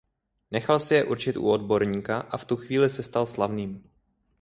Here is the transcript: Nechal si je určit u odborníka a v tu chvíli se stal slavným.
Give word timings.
Nechal 0.51 0.79
si 0.79 0.95
je 0.95 1.03
určit 1.03 1.37
u 1.37 1.45
odborníka 1.51 2.19
a 2.19 2.37
v 2.37 2.45
tu 2.45 2.55
chvíli 2.55 2.89
se 2.89 3.03
stal 3.03 3.25
slavným. 3.25 3.83